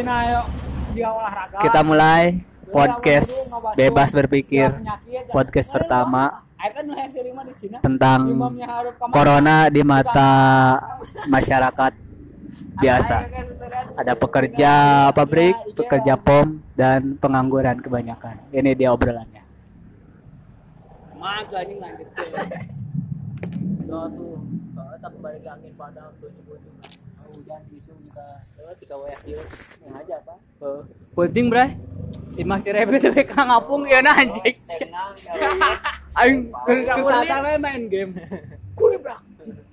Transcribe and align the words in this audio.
cina 0.00 0.16
ayo 0.24 0.40
jika 0.96 1.10
olahraga 1.12 1.56
Kita 1.60 1.80
mulai 1.84 2.40
podcast 2.72 3.52
bebas 3.76 4.16
berpikir 4.16 4.72
podcast 5.28 5.68
pertama 5.68 6.40
kan 6.56 6.88
tentang 7.84 8.20
corona 9.12 9.68
di 9.68 9.84
mata 9.84 10.32
masyarakat 11.28 11.92
biasa. 12.84 13.28
Ada 13.96 14.16
pekerja 14.16 14.72
pabrik, 15.12 15.56
pekerja 15.76 16.16
pom, 16.16 16.64
dan 16.72 17.16
pengangguran 17.20 17.76
kebanyakan. 17.80 18.40
Ini 18.56 18.72
dia 18.72 18.92
obrolannya. 18.92 19.44
Tuh 21.20 21.56
anjing 21.60 21.80
lanjut 21.80 22.08
tuh. 23.88 24.36
Tuh, 25.00 25.20
balik 25.20 25.44
angin 25.44 25.72
padang 25.76 26.12
tuh 26.20 26.32
hujan 27.50 27.62
bisu 27.66 27.92
kita 28.78 28.94
lewat 28.94 29.18
dia 29.26 29.42
yang 29.82 29.94
aja 29.98 30.14
apa? 30.22 30.34
Penting, 31.18 31.46
Bray. 31.50 31.74
Di 32.30 32.46
masih 32.46 32.70
rebe 32.70 32.96
tapi 33.02 33.26
kang 33.26 33.50
ngapung 33.50 33.82
ya 33.90 33.98
nah 33.98 34.14
anjing. 34.14 34.54
Aing 36.14 36.54
susah 36.86 37.42
we 37.42 37.54
main 37.58 37.90
game. 37.90 38.14
Kuri 38.78 39.02
brak. 39.02 39.18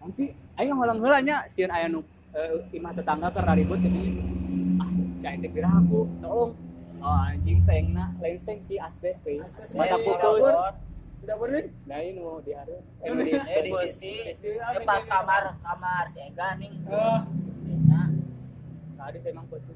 Nanti 0.01 0.33
aing 0.57 0.73
ngolang 0.73 0.97
heula 1.01 1.21
nya 1.21 1.45
sieun 1.45 1.69
aya 1.69 1.85
nu 1.85 2.01
eh, 2.33 2.65
imah 2.73 2.93
tetangga 2.97 3.29
keur 3.29 3.45
ribut 3.53 3.77
jadi 3.77 4.01
ah 4.81 4.89
cai 5.21 5.37
teh 5.37 5.49
biraku 5.49 6.09
tolong. 6.21 6.53
Oh 6.97 7.17
anjing 7.29 7.61
sayangna 7.61 8.13
lain 8.21 8.37
seng 8.41 8.61
si 8.65 8.81
asbes 8.81 9.21
pe. 9.21 9.37
Mata 9.77 9.97
putus. 10.01 10.45
Udah 11.25 11.35
bener? 11.41 11.73
Nah 11.89 11.97
ini 12.01 12.21
mau. 12.21 12.41
Eh, 12.41 12.45
di 12.45 12.53
Eh 13.33 13.61
di 13.65 13.71
sisi 13.85 14.13
eh, 14.25 14.81
pas 14.85 15.01
kamar 15.05 15.57
kamar 15.61 16.05
si 16.09 16.21
Ega 16.21 16.57
nih. 16.57 16.73
Ya. 19.07 19.13
Tadi 19.15 19.17
saya 19.23 19.31
emang 19.39 19.47
betul. 19.47 19.75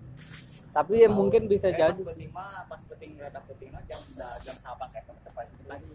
Tapi 0.71 0.93
ya 0.99 1.07
mungkin 1.07 1.41
bisa 1.47 1.67
Eh, 1.67 1.75
jadi. 1.75 1.95
pas 1.95 2.11
penting 2.11 2.31
mah 2.31 2.67
pas 2.67 2.81
penting 2.83 3.11
rada 3.15 3.39
penting 3.43 3.69
mah 3.71 3.83
jam 3.87 3.99
jam 4.43 4.55
sapan 4.55 4.87
kayak 4.91 5.07
tepat 5.23 5.47
lagi. 5.67 5.87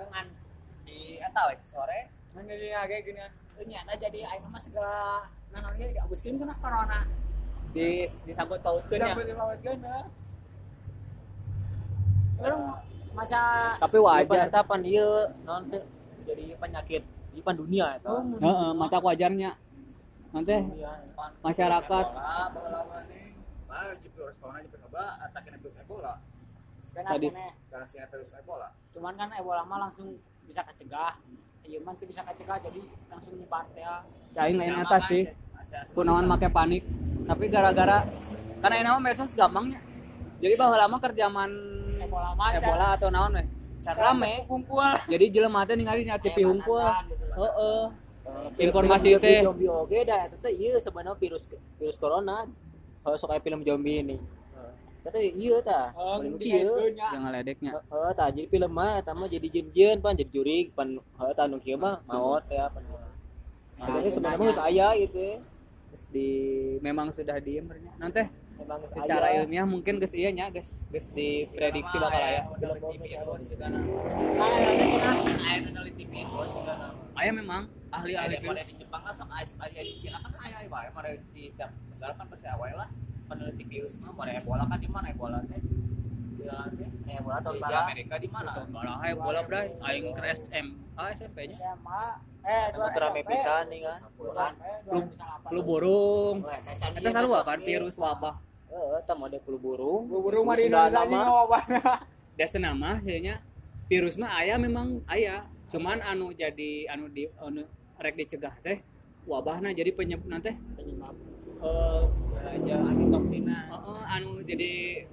Ngan. 0.00 0.26
Di 0.84 1.20
eta 1.20 1.40
we 1.48 1.54
sore 1.68 2.00
Ngan 2.32 2.44
jadi 2.48 2.66
agak 2.74 3.04
gini. 3.04 3.20
Teu 3.52 3.64
nyana 3.68 3.92
jadi 3.92 4.18
aing 4.24 4.48
mah 4.48 4.60
segala 4.60 5.28
nah 5.52 5.60
namanya 5.60 5.92
diabuskeun 5.92 6.40
kana 6.40 6.56
corona. 6.56 7.04
Di 7.76 8.08
disangkut 8.24 8.64
pautkeun 8.64 8.96
ya. 8.96 9.12
Sampai 9.12 9.28
lewat 9.28 9.58
kan 9.60 9.76
ya. 9.76 9.98
Orang 12.40 12.62
masa 13.12 13.40
Tapi 13.76 13.96
wajar. 14.00 14.48
Eta 14.48 14.60
pan 14.64 14.80
ieu 14.80 15.28
naon 15.44 15.68
teh 15.68 15.84
jadi 16.24 16.56
penyakit 16.56 17.04
di 17.32 17.40
pan 17.44 17.56
dunia 17.56 18.00
eta. 18.00 18.20
Heeh, 18.24 18.70
mata 18.72 18.96
wajarnya. 18.96 19.52
Nanti 20.30 20.54
masyarakat 21.42 22.06
Sadis. 26.90 27.36
Cuman 28.90 29.12
kan 29.14 29.28
Ebola 29.38 29.62
mah 29.64 29.78
langsung 29.88 30.18
bisa 30.46 30.62
kecegah. 30.66 31.18
Iya 31.62 31.78
tuh 31.86 32.06
bisa 32.10 32.22
kecegah 32.26 32.58
jadi 32.58 32.80
langsung 33.06 33.32
nyebar 33.38 33.64
teh. 33.70 33.82
ya. 33.82 34.02
Cain 34.34 34.54
lain 34.58 34.74
atas 34.82 35.02
sih. 35.06 35.22
Kunaon 35.94 36.26
make 36.26 36.50
panik. 36.50 36.82
Tapi 37.26 37.44
gara-gara 37.46 38.02
karena 38.60 38.74
ini 38.76 38.88
mah 38.90 39.02
medsos 39.02 39.32
gampangnya. 39.38 39.78
Jadi 40.40 40.54
bahwa 40.56 40.76
lama 40.76 40.96
kerjaman 40.98 41.50
Ebola 42.00 42.34
mah 42.34 42.50
Ebola 42.58 42.86
atau 42.98 43.08
naon 43.12 43.38
weh. 43.38 43.46
Rame. 43.80 44.44
kumpul. 44.44 44.84
Jadi 45.08 45.24
jelema 45.32 45.64
teh 45.64 45.78
ningali 45.78 46.04
di 46.04 46.12
TV 46.20 46.44
hungkul. 46.44 46.84
Heeh. 47.38 47.82
Informasi 48.60 49.16
teh. 49.16 49.40
Zombie 49.40 49.68
oge 49.70 50.00
dah 50.04 50.28
eta 50.28 50.36
teh 50.38 50.52
ieu 50.54 50.76
sebenarnya 50.78 51.16
virus 51.16 51.44
virus 51.80 51.96
corona. 51.96 52.44
Sok 53.04 53.32
aya 53.32 53.40
film 53.40 53.64
zombie 53.64 54.04
ini. 54.04 54.16
Teh 55.00 55.32
ieu 55.32 55.56
tah 55.64 55.90
Heeh, 55.96 56.16
film 56.20 56.36
kieu 56.36 56.92
jangan 56.92 57.30
ledeknya. 57.32 57.72
heeh 57.80 58.12
tah 58.12 58.28
jadi 58.28 58.46
film 58.52 58.70
mah 58.70 59.00
eta 59.00 59.16
mah 59.16 59.26
jadi 59.26 59.48
jin-jin 59.48 59.96
pan 59.98 60.12
jadi 60.12 60.28
jurig 60.28 60.70
pan 60.76 61.00
heuh 61.00 61.32
tah 61.32 61.48
nu 61.48 61.56
kieu 61.56 61.80
mah 61.80 62.04
maot 62.04 62.44
ya 62.52 62.68
pan. 62.68 62.84
Sebenarnya 63.80 64.10
sebenarnya 64.12 64.38
geus 64.44 64.60
aya 64.60 64.88
gitu. 65.00 65.40
Terus 65.90 66.04
di 66.12 66.28
memang 66.84 67.10
sudah 67.16 67.40
diem 67.40 67.64
bernya. 67.64 67.90
Nanti 67.96 68.28
Emang 68.60 68.78
geus 68.84 68.92
secara 68.92 69.26
aya. 69.32 69.42
ilmiah 69.42 69.66
mungkin 69.66 69.96
geus 69.98 70.12
ieu 70.12 70.30
nya 70.30 70.52
geus 70.52 70.84
geus 70.92 71.08
diprediksi 71.10 71.96
bakal 71.96 72.20
aya. 72.20 72.42
Meneliti 72.46 72.98
virus 73.00 73.42
segala. 73.48 73.78
Nah, 73.80 74.48
nanti 74.60 74.84
kena. 74.86 75.12
Aya 75.40 75.58
meneliti 75.64 76.04
virus 76.06 76.50
segala. 76.60 76.86
Aya 77.16 77.30
memang 77.32 77.62
ahli-ahli 77.90 78.36
di 78.40 78.74
Jepang 78.78 79.02
lah 79.02 79.14
sama 79.14 79.40
aya 79.40 79.80
di 79.82 79.94
Cina 79.98 80.20
kan 80.22 80.32
aya 80.38 80.68
wae 80.68 80.88
mare 80.94 81.10
di 81.34 81.50
tiap 81.56 81.74
negara 81.90 82.12
kan 82.14 82.26
pasti 82.30 82.46
awal 82.46 82.72
lah 82.76 82.88
peneliti 83.26 83.64
virus 83.66 83.98
mah 83.98 84.14
mare 84.14 84.38
Ebola 84.38 84.64
kan 84.64 84.78
di 84.78 84.88
mana 84.88 85.06
Ebola 85.10 85.38
teh 85.44 85.58
Ebola 87.10 87.36
tahun 87.42 87.56
di 87.58 87.74
Amerika 87.74 88.14
di 88.16 88.28
mana 88.30 88.50
Balah 88.70 88.96
ayo 89.04 89.14
bola 89.20 89.42
bray, 89.44 89.70
aing 89.82 90.10
ke 90.10 90.22
SM, 90.24 90.66
ah 90.96 91.10
SMP 91.12 91.50
nya. 91.50 91.54
SMA. 91.58 92.04
Eh, 92.40 92.66
dua 92.72 92.88
Emang 92.88 92.96
terame 92.96 93.20
SMP. 93.20 93.28
pisan 93.36 93.64
nih 93.68 93.80
kan 93.84 94.00
dua 94.16 94.46
Lu 94.88 94.98
bisa 95.04 95.24
apa? 95.28 95.48
lu 95.52 95.60
burung. 95.60 96.36
Eta 96.96 97.10
sarua 97.12 97.40
kan 97.44 97.58
virus 97.60 97.96
wabah. 98.00 98.34
Heeh 98.70 99.00
tah 99.02 99.16
mode 99.18 99.38
flu 99.42 99.58
burung 99.58 100.06
Buru 100.06 100.46
mah 100.46 100.54
di 100.54 100.70
Indonesia 100.70 101.02
lama. 101.02 101.10
ini 101.10 101.18
wabahna. 101.26 101.82
Desa 102.38 102.58
nama 102.62 102.96
nya 103.02 103.42
virus 103.90 104.14
mah 104.16 104.30
aya 104.38 104.54
memang 104.56 105.02
aya. 105.10 105.44
Cuman 105.70 105.98
anu 106.02 106.30
jadi 106.32 106.86
anu 106.88 107.10
di 107.10 107.26
anu 107.38 107.62
rek 107.98 108.14
dicegah 108.16 108.54
teh 108.62 108.80
wabahna 109.28 109.70
jadi 109.70 109.92
penyebab 109.92 110.26
nanti 110.26 110.50
Penyebab. 110.74 111.14
eh 111.60 112.02
aja 112.40 112.76
antitoksina 112.88 113.68
Heeh, 113.68 114.02
anu 114.16 114.40
jadi 114.40 115.04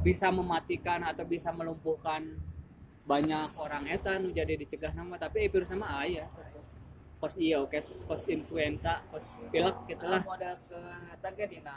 bisa 0.00 0.30
mematikan 0.30 1.02
atau 1.02 1.26
bisa 1.26 1.50
melumpuhkan 1.50 2.38
banyak 3.04 3.50
orang 3.58 3.84
eta 3.90 4.16
nu 4.16 4.30
jadi 4.30 4.54
dicegah 4.54 4.94
nama 4.94 5.18
tapi 5.18 5.50
virus 5.50 5.66
sama 5.66 5.98
aya 5.98 6.30
kos 7.18 7.36
iya 7.36 7.58
oke 7.58 7.74
kos 8.06 8.22
influenza 8.30 9.02
kos 9.10 9.44
pilek 9.50 9.76
gitu 9.90 10.06
lah 10.06 10.22
Kamu 10.22 10.38
ada 10.38 10.54
ke 10.56 10.78
tangga 11.20 11.44
dina 11.50 11.76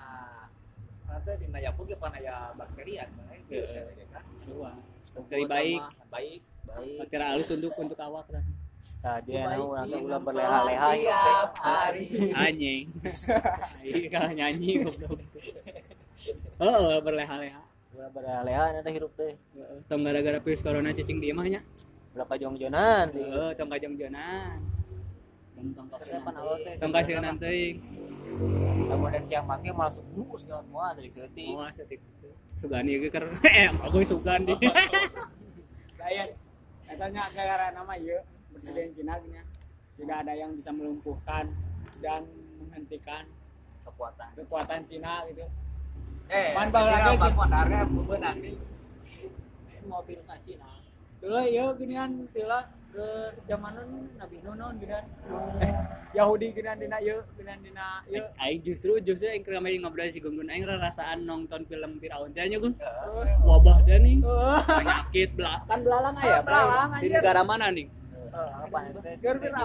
nanti 1.13 1.31
dina 1.45 1.59
yapu 1.61 1.85
ge 1.85 1.95
pan 2.01 2.09
aya 2.17 2.49
bakterian 2.57 3.05
mana 3.13 3.37
virus 3.45 3.69
kan? 4.09 4.25
Dua. 4.49 4.71
Bakteri 5.13 5.43
baik. 5.45 5.81
Baik 6.09 6.41
baik. 6.65 6.97
Bakteri 7.05 7.23
halus 7.29 7.49
untuk 7.53 7.73
untuk 7.77 7.99
awak 8.01 8.27
lah 8.33 8.43
tah 9.03 9.19
dia 9.19 9.43
iya, 9.43 9.59
ulah 9.59 9.83
salat 9.83 10.21
berleha-leha. 10.23 10.89
Tiap 10.95 11.51
hari. 11.59 12.07
Anjing. 12.31 12.85
Iya 13.83 14.07
kalau 14.09 14.31
nyanyi 14.31 14.69
goblok. 14.81 15.19
Oh 16.57 16.97
berleha-leha. 17.03 17.61
Ulah 17.93 18.09
berleha-leha 18.09 18.81
eta 18.81 18.89
hirup 18.89 19.13
teh 19.13 19.37
tong 19.85 20.01
gara-gara 20.01 20.41
virus 20.41 20.65
corona 20.65 20.89
cicing 20.89 21.21
di 21.21 21.29
imahnya 21.29 21.61
ulah 22.17 22.25
kajong-jonan 22.25 23.13
heeh 23.13 23.49
tong 23.53 23.69
kajong 23.69 23.93
jonan 24.01 24.57
Tentang 25.53 25.85
Terus 25.93 26.25
pan 26.25 26.33
awal 26.33 26.57
teh 26.65 26.73
tong 26.81 26.89
kasih 26.89 27.21
nanti 27.21 27.77
kamu 28.93 29.09
ada 29.09 29.21
kiam 29.25 29.43
make 29.49 29.69
malah 29.73 29.89
subus 29.89 30.45
nyawa 30.45 30.61
semua 30.61 30.83
asli 30.93 31.09
seutik 31.09 31.49
Oh, 31.49 31.65
setik. 31.73 31.99
Sugani 32.53 33.01
ge 33.01 33.09
keur 33.09 33.25
eh 33.41 33.65
aku 33.81 34.05
sugandi. 34.05 34.53
Kayak 35.97 36.37
katanya 36.85 37.23
gara 37.33 37.67
nama 37.73 37.97
ieu 37.97 38.21
presiden 38.53 38.93
Cina 38.93 39.17
gini 39.17 39.41
ya. 39.41 39.43
Tidak 39.97 40.17
ada 40.21 40.33
yang 40.37 40.53
bisa 40.53 40.69
melumpuhkan 40.69 41.49
dan 41.97 42.21
menghentikan 42.61 43.25
kekuatan 43.81 44.29
kekuatan 44.37 44.85
Cina 44.85 45.25
gitu. 45.25 45.41
eh 46.29 46.53
Man, 46.55 46.69
sih 46.71 46.93
sih. 46.93 47.33
beunarnya 47.35 47.81
beunang 47.89 48.37
nih 48.39 48.55
Mau 49.89 49.99
virus 50.05 50.29
Cina. 50.45 50.69
Tuh 51.17 51.41
ieu 51.49 51.67
ginian 51.81 52.29
tila 52.29 52.61
ke 52.93 53.07
zaman 53.43 53.73
Nabi 54.13 54.37
Nuh 54.45 54.53
non 54.53 54.77
ginian. 54.77 55.01
Eh, 55.59 55.73
Yahudi 56.13 56.53
ginian 56.53 56.77
dina 56.77 57.01
ieu 57.01 57.17
ginian 57.33 57.57
dina 57.59 58.05
ieu. 58.05 58.21
Aing 58.37 58.61
justru 58.61 59.01
justru 59.01 59.27
aing 59.27 59.41
keur 59.41 59.57
main 59.57 59.81
ngobrol 59.81 60.05
si 60.07 60.21
Gungun 60.21 60.45
aing 60.45 60.61
rasaan 60.63 61.25
nonton 61.25 61.65
film 61.65 61.97
Firaun 61.97 62.29
teh 62.29 62.45
nya 62.45 62.61
Gun. 62.61 62.77
Eh, 62.77 63.33
Wabah 63.41 63.81
teh 63.81 63.97
nih. 63.97 64.21
eh, 64.21 64.59
Penyakit 64.61 65.29
belah. 65.33 65.65
Kan 65.65 65.81
belalang 65.81 66.13
Bray. 66.13 66.37
Belalang, 66.39 66.89
Di 67.01 67.07
negara 67.09 67.41
mana 67.41 67.67
nih? 67.69 67.87
apa 68.33 68.77
itu 68.89 68.97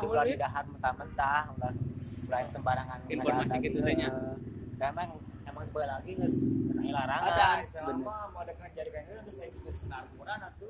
Uli. 0.05 0.37
didahar 0.37 0.65
mentah-mentah 0.69 1.43
ulah 1.57 1.73
ulah 2.29 2.41
sembarangan 2.45 2.99
Informasi 3.09 3.57
gitu 3.63 3.81
lagi. 3.81 3.89
teh 3.89 3.95
nya. 3.97 4.09
Emang 4.79 5.09
emang 5.43 5.65
sebae 5.65 5.87
lagi 5.89 6.13
aya 6.17 6.93
larangan 6.93 7.33
ada 7.33 7.49
selama 7.65 8.29
mau 8.29 8.41
ada 8.41 8.53
kejadian 8.55 9.03
itu 9.03 9.13
nanti 9.17 9.33
saya 9.33 9.49
juga 9.51 9.71
sekitar 9.73 10.05
kurang 10.13 10.39
tuh 10.55 10.69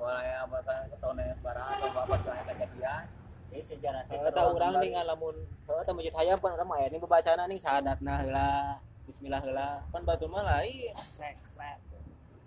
ya 0.00 0.36
apa 0.44 0.56
kan 0.66 0.80
ketone 0.90 1.26
barang 1.38 1.66
atau 1.78 1.88
apa 2.02 2.14
selain 2.18 2.44
kejadian 2.50 3.02
jadi 3.54 3.62
sejarah 3.62 4.02
teh 4.10 4.18
Eta 4.18 4.42
urang 4.50 4.74
nih 4.82 4.90
ngalamun 4.98 5.36
heuh 5.70 5.78
eta 5.80 5.92
masjid 5.94 6.14
hayam 6.18 6.36
pan 6.42 6.50
urang 6.58 6.66
mah 6.66 6.76
aya 6.82 6.86
nih 6.90 6.98
babacana 6.98 7.42
nih 7.46 7.58
sahadatna 7.62 8.12
heula 8.26 8.82
bismillah 9.04 9.40
heula. 9.44 9.84
Pan 9.92 10.02
batur 10.02 10.32
mah 10.32 10.42
lain. 10.42 10.92
Srek, 10.96 11.36
srek. 11.44 11.78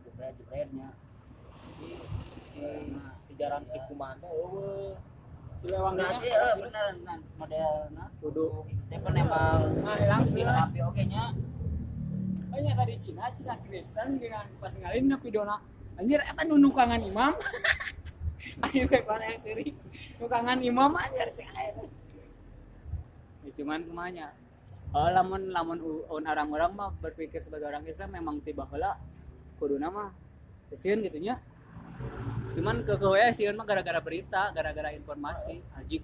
jebret 0.04 0.34
jebretnya. 0.42 0.90
Si 1.78 1.90
si 3.30 3.34
jaran 3.38 3.64
si 3.70 3.78
kuman 3.86 4.18
teh 4.18 4.30
eueuh. 4.30 4.98
Berarti 5.64 6.30
eh 6.30 6.54
bener 6.58 6.86
nan 7.06 7.20
model 7.38 7.74
nah 7.94 8.10
kudu. 8.18 8.66
Teh 8.90 8.98
emang 8.98 9.62
Nah, 9.86 9.96
hilang 9.96 10.26
si 10.26 10.42
sih. 10.42 10.44
rapi 10.46 10.80
oke 10.82 11.04
nya. 11.06 11.30
Hanya 12.52 12.74
tadi 12.74 12.96
Cina 12.98 13.30
sih 13.30 13.46
Kristen 13.46 14.18
dengan 14.18 14.50
pas 14.58 14.74
ngalin 14.74 15.06
na 15.06 15.18
pidona. 15.22 15.58
Anjir 15.98 16.22
eta 16.22 16.42
nu 16.46 16.62
nukangan 16.62 17.02
imam. 17.02 17.34
Ayo 18.70 18.86
teh 18.90 19.02
pas 19.06 19.22
yang 19.22 19.42
teri. 19.42 19.74
Nukangan 20.22 20.58
imam 20.62 20.92
anjir 20.98 21.30
aya. 21.30 21.74
ya, 23.46 23.52
cuman 23.54 23.80
kumanya 23.86 24.34
oh, 24.94 25.10
lamun 25.10 25.52
lamun 25.52 25.80
u- 25.82 26.06
un 26.10 26.24
orang-orang 26.26 26.72
mah 26.76 26.90
berpikir 27.00 27.40
sebagai 27.40 27.68
orang 27.70 27.86
Islam 27.88 28.12
memang 28.14 28.44
tiba 28.44 28.68
heula 28.68 29.00
kuduna 29.58 29.88
mah 29.88 30.10
sieun 30.74 31.00
gitunya 31.06 31.40
cuman 32.54 32.84
ke 32.84 32.94
ke 33.00 33.08
sieun 33.34 33.56
mah 33.56 33.66
gara-gara 33.66 34.04
berita 34.04 34.52
gara-gara 34.52 34.92
informasi 34.94 35.64
haji 35.80 36.04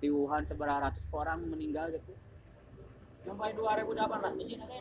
di 0.00 0.08
Wuhan 0.08 0.42
seberapa 0.48 0.80
ratus 0.90 1.04
orang 1.12 1.44
meninggal 1.44 1.92
gitu 1.92 2.16
Sampai 3.20 3.52
2018 3.52 4.40
di 4.40 4.44
sini 4.48 4.64
teh 4.64 4.80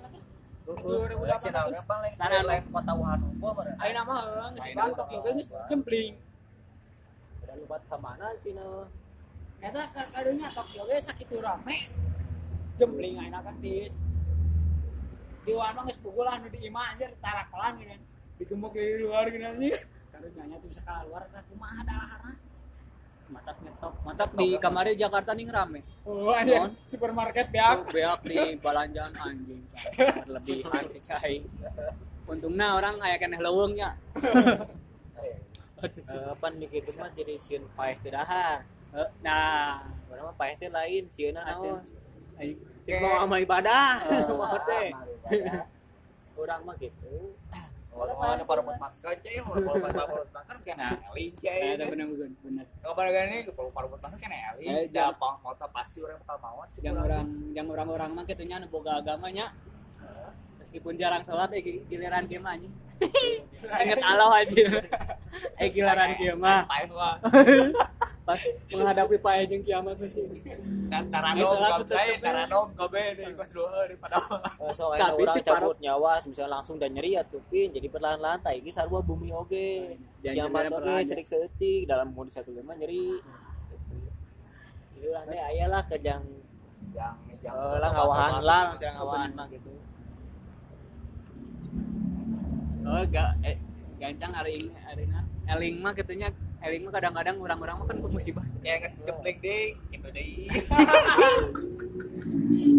nanti. 0.76 1.16
Ulah 1.18 1.38
Cina 1.42 1.60
ge 1.66 1.82
2018. 1.82 1.90
paling 1.90 2.14
Sana, 2.14 2.40
lain 2.46 2.64
kota 2.70 2.94
Wuhan. 2.94 3.20
Ayo 3.82 3.92
nama 3.96 4.16
bantok 4.78 5.08
jempling. 5.70 6.16
Cina 8.44 8.66
Eta 9.60 9.82
Tokyo 10.56 10.82
ge 10.88 10.98
sakitu 11.04 11.36
rame. 11.44 11.76
Jempling 12.80 13.16
ayeuna 13.20 13.44
kan 13.44 13.56
tis. 13.60 13.92
Di 15.44 15.52
luar 15.52 15.76
mah 15.76 15.84
geus 15.88 16.00
pukul 16.00 16.28
anu 16.28 16.48
di 16.48 16.64
imah 16.68 16.96
anjir 16.96 17.12
tarakelan 17.20 17.76
gini. 17.76 17.98
Digembok 18.40 18.72
di 18.78 19.04
luar 19.04 19.28
gini 19.28 19.44
anjir. 19.44 19.84
Karunya 20.14 20.44
nya 20.48 20.56
tuh 20.64 20.68
bisa 20.72 20.82
keluar 20.88 21.28
tah 21.28 21.44
kumaha 21.52 21.84
dalahana. 21.84 22.32
Mantap 23.30 23.58
ngetop 23.62 23.94
mantap 24.02 24.30
di 24.34 24.48
kamari 24.58 24.98
Jakarta 24.98 25.32
nih 25.38 25.46
rame 25.50 25.82
Oh 26.04 26.34
anjir 26.34 26.66
Non. 26.66 26.72
supermarket 26.90 27.48
beak. 27.54 27.94
beak 27.94 28.20
di 28.26 28.40
balanjaan 28.58 29.14
anjing. 29.14 29.62
Berlebihan 30.26 30.84
si 30.90 31.00
cai. 31.00 31.46
Untungnya 32.26 32.78
orang 32.78 32.98
kayak 32.98 33.20
kena 33.22 33.38
lewengnya 33.42 33.94
Eh, 35.80 36.34
pan 36.44 36.60
mikir 36.60 36.84
itu 36.84 36.92
mah 37.00 37.08
jadi 37.16 37.40
sieun 37.40 37.64
paeh 37.72 37.96
daha 38.04 38.60
Eh, 38.90 39.10
nah. 39.24 39.80
Orang 40.12 40.34
mah 40.34 40.36
paeh 40.36 40.58
teh 40.60 40.68
lain 40.68 41.06
sieuna 41.08 41.46
naon 41.46 41.80
aing. 42.42 42.58
Sing 42.82 42.98
mau 43.00 43.22
amal 43.24 43.40
ibadah. 43.40 44.02
Mah 44.40 44.60
teh. 44.66 44.90
Urang 45.30 45.64
urang 46.40 46.62
mah 46.66 46.76
gitu 46.80 47.36
Orang 48.00 48.48
para 48.48 48.62
masker 48.64 49.12
cai, 49.20 49.38
orang 49.38 49.64
para 49.84 50.08
masker 50.08 50.58
kena 50.64 50.88
eling 51.06 51.34
cai. 51.36 51.76
ada 51.76 51.86
benar 51.86 52.08
benar 52.08 52.30
benar 52.40 52.66
Kalau 52.80 52.94
pada 52.94 53.10
gini, 53.12 53.38
kalau 53.46 53.70
para 53.70 53.88
masker 53.88 54.18
kena 54.18 54.38
jangan- 54.56 54.88
Gampang 54.90 55.36
kota 55.42 55.66
pasti 55.68 55.98
orang 56.00 56.18
bakal 56.20 56.38
mau. 56.40 56.64
yang 56.80 56.96
orang 56.98 57.26
yang 57.52 57.68
orang-orang 57.68 58.10
mah 58.14 58.24
kitunya 58.24 58.56
anu 58.56 58.68
boga 58.68 58.98
agamanya. 58.98 59.52
Meskipun 60.58 60.96
jarang 60.96 61.24
sholat 61.24 61.50
eh 61.52 61.60
gi- 61.60 61.84
giliran 61.88 62.24
mah 62.38 62.54
anjing. 62.54 62.74
Inget 63.82 64.00
Allah 64.02 64.30
aja 64.38 64.64
eh 65.62 65.68
giliran 65.70 66.10
mah. 66.36 66.62
Wah. 66.90 67.16
pas 68.30 68.38
menghadapi 68.70 69.18
pae 69.18 69.42
jeung 69.44 69.64
kiamat 69.64 69.98
sih 70.06 70.22
Dan 70.86 71.06
Eh, 71.10 71.42
salah 71.42 71.82
gabe, 71.82 72.02
taradom 72.20 72.68
gabe 72.74 73.04
nih 73.16 73.34
pas 73.34 73.50
doa 73.50 73.82
di 73.86 73.96
pada. 73.96 74.18
Eh, 74.60 74.70
so 74.72 74.90
Tapi 74.92 75.22
Ciparok- 75.32 75.42
cabut 75.44 75.78
nyawa 75.80 76.14
misalnya 76.20 76.52
langsung 76.52 76.78
dan 76.78 76.90
nyeri 76.92 77.14
atupin 77.16 77.70
jadi 77.70 77.88
perlahan-lahan 77.88 78.38
tai 78.40 78.58
ge 78.60 78.70
sarua 78.70 79.00
bumi 79.00 79.30
oge 79.32 79.98
kiamat 80.20 80.70
oge 80.72 80.90
ya. 80.92 81.02
sedik 81.04 81.26
setik 81.26 81.86
dalam 81.86 82.10
kondisi 82.12 82.38
satu 82.38 82.52
lima 82.52 82.74
nyeri. 82.74 83.18
Jadi 84.92 85.06
urang 85.08 85.26
teh 85.26 85.40
aya 85.40 85.66
lah 85.68 85.82
kejang 85.84 86.22
Yang 86.92 87.16
yang 87.40 87.54
eh, 87.56 87.78
lah 87.78 87.90
ngawahan 87.92 88.32
lah 88.42 88.62
jangan 88.76 88.96
ngawahan. 89.00 89.30
mah 89.32 89.48
gitu. 89.48 89.72
Oh 92.84 93.02
gak 93.08 93.30
eh 93.44 93.56
gancang 93.96 94.32
hari 94.34 94.52
ini 94.60 94.74
hari 94.80 95.04
ini. 95.04 95.22
Eling 95.46 95.76
mah 95.80 95.94
kitunya 95.94 96.30
eling 96.60 96.82
mah 96.88 96.94
kadang-kadang 96.94 97.36
orang-orang 97.40 97.76
mah 97.80 97.88
kan 97.88 97.98
musibah 98.12 98.44
kayak 98.60 98.84
nges 98.84 98.96
jepling 99.08 99.40
ding, 99.40 99.74
gitu 99.92 100.08
deh. 100.12 100.28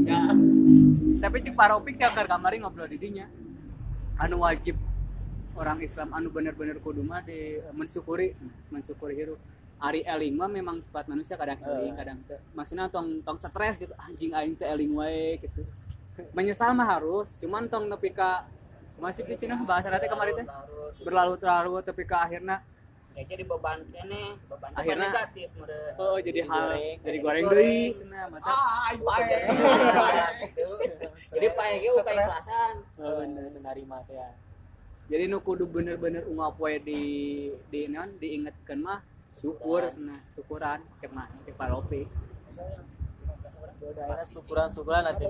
Ya, 0.03 0.27
tapi 1.23 1.47
cek 1.47 1.55
paropik 1.55 1.95
cakar 1.95 2.27
kamari 2.27 2.59
ngobrol 2.59 2.91
di 2.91 2.99
dinya. 2.99 3.27
Anu 4.19 4.43
wajib 4.43 4.75
orang 5.55 5.79
Islam 5.83 6.11
anu 6.11 6.31
bener-bener 6.31 6.83
kudu 6.83 7.07
mah 7.07 7.23
di 7.23 7.59
mensyukuri 7.75 8.35
mensyukuri 8.71 9.15
hirup. 9.15 9.41
Ari 9.81 10.05
eling 10.05 10.35
mah 10.37 10.51
memang 10.51 10.83
sifat 10.85 11.07
manusia 11.09 11.39
kadang 11.41 11.57
eling 11.65 11.97
kadang 11.97 12.19
teu 12.29 12.37
maksudnya 12.53 12.91
tong 12.93 13.25
tong 13.25 13.41
stres 13.41 13.81
gitu 13.81 13.95
anjing 13.97 14.35
aing 14.35 14.59
teh 14.59 14.69
eling 14.69 14.93
wae 14.93 15.39
gitu. 15.39 15.63
Menyesal 16.35 16.75
mah 16.75 16.99
harus 16.99 17.39
cuman 17.39 17.71
tong 17.71 17.87
nepi 17.87 18.11
ka 18.13 18.45
masih 19.01 19.25
picina 19.25 19.57
bahasa 19.65 19.89
nanti 19.89 20.11
kemarin 20.11 20.45
teh? 20.45 20.47
Berlarut-larut. 21.07 21.81
Tapi 21.87 22.05
ke 22.05 22.13
akhirnya 22.13 22.61
kayak 23.21 23.37
jadi 23.37 23.45
beban 23.45 23.79
kene 23.93 24.23
beban 24.49 24.69
teh 24.73 24.81
Akhirna- 24.81 25.13
negatif 25.13 25.49
meureun 25.61 25.93
oh 26.01 26.17
jadi 26.25 26.41
hal 26.49 26.69
goreng. 26.73 26.97
jadi 27.05 27.19
goreng 27.21 27.45
deui 27.53 27.81
cenah 27.93 28.25
mata 28.33 28.49
ah. 28.49 28.89
Gitu. 30.41 30.65
jadi 31.37 31.49
pae 31.53 31.75
ge 31.85 31.89
uka 31.93 32.13
ikhlasan. 32.17 32.75
Oh, 32.97 33.21
bener. 33.21 33.45
menerima 33.53 33.97
teh 34.09 34.17
ya. 34.17 34.29
Jadi 35.13 35.25
nu 35.29 35.45
kudu 35.45 35.69
bener-bener 35.69 36.25
ungap 36.25 36.57
we 36.57 36.81
di 36.81 37.03
di 37.69 37.93
non 37.93 38.09
diingetkeun 38.17 38.81
mah 38.81 39.05
syukur 39.37 39.85
cenah 39.93 40.25
syukuran. 40.33 40.81
Cek 41.05 41.13
mah 41.13 41.29
cek 41.45 41.61
paropi 41.61 42.09
udah 43.81 44.05
akhirnya 44.13 44.27
syukuran-syukuran 44.29 45.03
nanti 45.09 45.25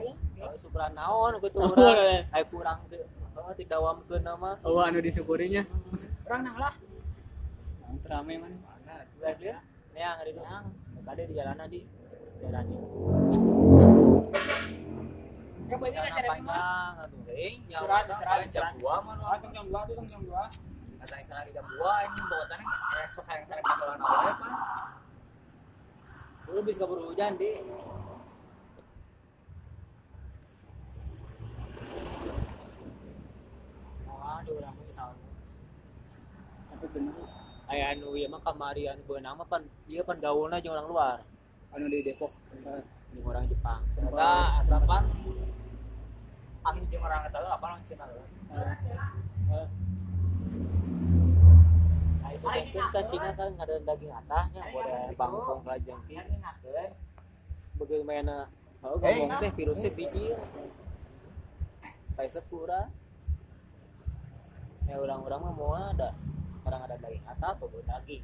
syukuran 0.63 0.91
naon 0.95 1.33
gitu 1.43 1.59
urang. 1.59 1.99
Aya 2.39 2.45
kurang 2.47 2.79
teu 2.87 3.03
oh 3.35 3.51
didawamkeun 3.59 4.23
nama. 4.23 4.59
Oh 4.63 4.79
anu 4.79 5.03
disyukurinya 5.03 5.67
Orang 6.31 6.47
nang 6.47 6.55
lah. 6.55 6.75
Nah, 7.91 7.99
terame 8.07 8.39
mana 8.39 8.55
lihat 9.19 9.37
dia 9.43 9.59
neang 9.91 10.23
hari 10.23 10.31
itu 10.31 10.43
kade 11.03 11.23
di 11.27 11.35
jalanan 11.35 11.67
di 11.67 11.83
jalan 12.39 12.65
ini 12.71 12.87
Ya 15.71 15.79
Jalan 15.79 15.95
ka 15.95 16.11
serem 16.11 16.43
mah. 16.47 17.07
yang 17.31 17.63
Istirahat, 17.71 18.11
ada 18.11 18.43
jam 18.43 18.43
istirahat. 18.43 18.75
2 18.75 19.07
mah. 19.07 19.15
Ah, 19.23 19.39
tong 19.39 19.55
jam 19.55 19.67
2 19.71 19.87
tuh 19.87 19.95
jam 20.03 20.23
2. 20.27 20.35
Kata 20.99 21.15
istirahat 21.23 21.47
jam 21.51 21.67
2 21.67 22.07
ini 22.07 22.23
bawa 22.27 22.45
tanah 22.51 22.67
eh 22.99 23.07
sok 23.11 23.27
yang 23.27 23.47
saya 23.47 23.63
pakai 23.63 23.83
awalnya 23.87 24.35
pan. 24.39 24.53
dulu 26.47 26.61
bisa 26.67 26.83
kabur 26.83 26.99
hujan 27.07 27.39
di 27.39 27.51
mah 34.51 34.79
tahu. 34.91 35.15
tapi 36.71 36.87
bener 36.91 37.20
aya 37.71 37.95
anu 37.95 38.19
ieu 38.19 38.27
mah 38.27 38.43
kamari 38.43 38.91
anu 38.91 38.99
beunang 39.07 39.39
mah 39.39 39.47
pan 39.47 39.63
ieu 39.87 40.03
pan 40.03 40.19
gaulna 40.19 40.59
jeung 40.59 40.75
orang 40.75 40.91
luar. 40.91 41.19
Anu 41.71 41.87
di 41.87 42.03
Depok. 42.03 42.35
Jeung 43.15 43.27
orang 43.31 43.47
Jepang. 43.47 43.81
Eta 43.95 44.59
eta 44.67 44.79
pan. 44.83 45.07
Angin 46.67 46.85
jeung 46.91 47.07
orang 47.07 47.31
eta 47.31 47.39
apa 47.47 47.65
orang 47.71 47.83
Cina. 47.87 48.11
Ai 52.27 52.35
sebetulnya 52.35 52.91
kan 52.91 53.05
Cina 53.07 53.31
kan 53.39 53.51
ada 53.55 53.75
daging 53.87 54.13
atahnya 54.19 54.63
boleh 54.75 55.15
bangkong 55.15 55.63
lajang 55.63 56.01
ki 56.11 56.19
bagaimana? 57.79 58.51
Oh 58.83 58.99
ngomong 58.99 59.31
teh 59.39 59.51
virusnya 59.55 59.95
biji. 59.95 60.35
Kayak 62.19 62.35
sepura. 62.35 62.91
Ya 64.91 64.99
orang-orang 64.99 65.39
mah 65.39 65.55
mau 65.55 65.79
ada 65.79 66.19
sekarang 66.71 66.87
ada 66.87 66.97
daging 67.03 67.27
atah 67.27 67.51
atau 67.59 67.67
daging. 67.67 68.23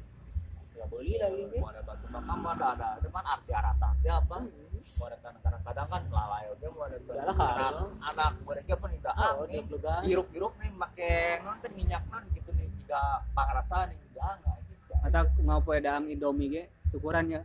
Nggak 0.71 0.87
boleh 0.87 1.15
daging 1.19 1.47
Mau 1.59 1.67
ada 1.67 1.81
batu 1.83 2.05
makam 2.07 2.47
ada 2.47 2.67
ada 2.79 2.89
depan 3.03 3.23
arti 3.27 3.51
arata 3.51 3.85
arti 3.91 4.07
apa? 4.07 4.37
Mau 4.47 5.05
ada 5.11 5.17
kadang-kadang 5.19 5.87
kan 5.91 6.01
lalai 6.07 6.43
oke 6.47 6.65
mau 6.71 6.87
ada 6.87 6.97
anak 7.27 7.91
anak 7.99 8.31
mereka 8.47 8.73
pun 8.79 8.87
tidak 8.95 9.15
oh 9.19 9.43
nih 9.51 9.59
hirup-hirup 10.07 10.53
nih 10.63 10.71
make 10.71 11.43
nonton 11.43 11.71
minyak 11.75 12.07
non 12.07 12.23
gitu 12.31 12.55
nih 12.55 12.71
jika 12.79 13.19
pangrasa 13.35 13.91
nih 13.91 13.99
enggak 14.15 14.39
gitu. 14.71 14.93
atau 15.03 15.27
mau 15.43 15.59
poe 15.59 15.83
daang 15.83 16.07
Indomie 16.07 16.47
ge 16.47 16.63
syukuran 16.87 17.27
ya 17.35 17.43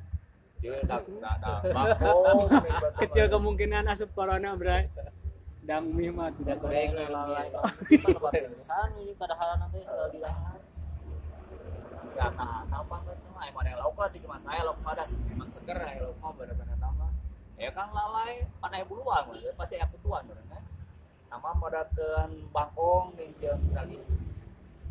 Dia 0.62 0.78
kecil 3.02 3.26
kemungkinan 3.26 3.82
asup 3.90 4.14
corona 4.14 4.54
bray. 4.54 4.86
Dang 5.66 5.90
mie 5.90 6.14
mah 6.14 6.30
tidak 6.30 6.62
goreng 6.62 6.94
lalai. 6.94 7.50
ini 9.02 9.12
kada 9.18 9.34
hal 9.36 9.58
nanti 9.58 9.78
kalau 9.82 10.06
di 10.10 10.18
lahan 10.22 10.61
ya 12.16 12.28
tak 12.32 12.68
apa 12.70 12.96
tuh 13.04 13.30
mah 13.32 13.44
emang 13.48 13.64
yang 13.64 13.78
lauk 13.80 13.96
lah 13.96 14.08
di 14.12 14.18
cuma 14.20 14.36
saya 14.36 14.60
lauk 14.66 14.78
ada 14.84 15.04
sih 15.04 15.18
memang 15.24 15.48
seger 15.48 15.76
ya 15.76 16.04
lauk 16.04 16.18
mah 16.20 16.32
bener 16.36 16.54
bener 16.56 16.76
nama 16.76 17.08
ya 17.56 17.70
kan 17.72 17.88
lalai 17.94 18.44
panai 18.60 18.82
buluan 18.84 19.22
ya 19.38 19.52
pasti 19.54 19.78
aku 19.78 19.96
tuan 20.02 20.24
bener 20.26 20.44
kan? 20.50 20.62
Nama 21.32 21.48
modakeun 21.56 22.30
bangkong 22.52 23.16
nih 23.16 23.32
jeung 23.40 23.62
lagi 23.72 23.96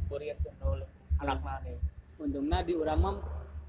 buriet 0.10 0.42
nul 0.58 0.82
anak 1.22 1.38
nih? 1.62 1.78
Untungnya 2.18 2.66
di 2.66 2.74
urang 2.74 2.98
mah 2.98 3.16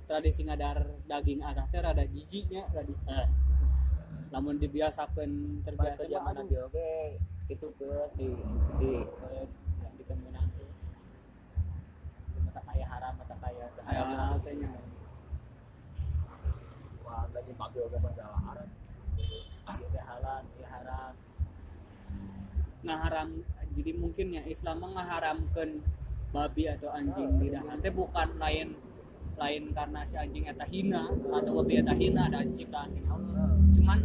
tradisi 0.09 0.44
ngadar 0.49 0.80
daging 1.04 1.44
arah 1.44 1.68
teh 1.68 1.80
rada 1.80 2.04
jijiknya 2.04 2.68
rada 2.73 2.92
Eh. 3.12 3.28
lamun 4.32 4.56
dibiasakan 4.56 5.61
Pada 5.61 5.92
terbiasa 5.92 6.02
zaman 6.09 6.32
mah 6.32 6.32
nabi 6.40 6.56
oke. 6.64 6.92
Itu 7.52 7.68
ke 7.76 7.92
di 8.16 8.28
di 8.80 10.02
kemenang 10.09 10.47
tuh 10.56 10.68
mata 12.49 12.61
kaya 12.64 12.87
haram 12.88 13.01
mata 13.19 13.37
kaya 13.40 13.66
haram 13.87 14.40
wah 17.02 17.25
lagi 17.35 17.52
babi 17.54 17.78
oke 17.85 17.99
pada 18.00 18.25
haram. 18.33 18.69
Ya 19.92 20.02
halal 20.09 20.42
ya 20.57 20.69
haram. 20.73 21.12
Ngaharam 22.83 23.28
jadi 23.73 23.90
mungkin 23.97 24.26
ya 24.37 24.42
Islam 24.45 24.85
mah 24.85 24.90
ngaharamkan 24.97 25.81
babi 26.33 26.64
atau 26.69 26.88
anjing 26.92 27.28
di 27.40 27.49
dahar 27.52 27.76
teh 27.81 27.92
bukan 27.92 28.28
lain 28.40 28.73
lain 29.37 29.62
karena 29.73 30.00
si 30.04 30.16
anjing 30.16 30.49
eta 30.49 30.64
hina 30.69 31.09
atau 31.09 31.52
babi 31.61 31.81
eta 31.81 31.92
hina 31.92 32.28
dan 32.33 32.52
ciptaan 32.57 32.88
Allah 33.09 33.52
cuman 33.76 34.00